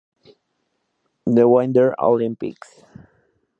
The 1.27 1.47
Winter 1.47 1.93
Olympics. 1.99 2.81